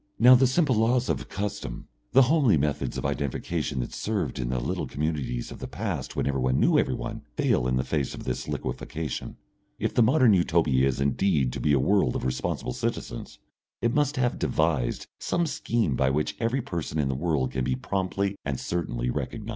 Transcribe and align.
Now 0.17 0.33
the 0.33 0.47
simple 0.47 0.75
laws 0.75 1.09
of 1.09 1.29
custom, 1.29 1.87
the 2.11 2.23
homely 2.23 2.57
methods 2.57 2.97
of 2.97 3.05
identification 3.05 3.81
that 3.81 3.93
served 3.93 4.39
in 4.39 4.49
the 4.49 4.59
little 4.59 4.87
communities 4.87 5.51
of 5.51 5.59
the 5.59 5.67
past 5.67 6.15
when 6.15 6.25
everyone 6.25 6.59
knew 6.59 6.79
everyone, 6.79 7.21
fail 7.37 7.67
in 7.67 7.75
the 7.75 7.83
face 7.83 8.15
of 8.15 8.23
this 8.23 8.47
liquefaction. 8.47 9.37
If 9.77 9.93
the 9.93 10.01
modern 10.01 10.33
Utopia 10.33 10.87
is 10.87 10.99
indeed 10.99 11.53
to 11.53 11.59
be 11.59 11.71
a 11.73 11.79
world 11.79 12.15
of 12.15 12.25
responsible 12.25 12.73
citizens, 12.73 13.37
it 13.79 13.93
must 13.93 14.17
have 14.17 14.39
devised 14.39 15.05
some 15.19 15.45
scheme 15.45 15.95
by 15.95 16.09
which 16.09 16.35
every 16.39 16.63
person 16.63 16.97
in 16.97 17.07
the 17.07 17.13
world 17.13 17.51
can 17.51 17.63
be 17.63 17.75
promptly 17.75 18.37
and 18.43 18.59
certainly 18.59 18.71
recognised, 18.71 18.79
and 18.79 18.79
by 18.79 18.79
which 18.79 18.79
anyone 18.81 18.97
missing 18.97 19.09
can 19.13 19.29
be 19.29 19.29
traced 19.29 19.37
and 19.37 19.45
found. 19.45 19.49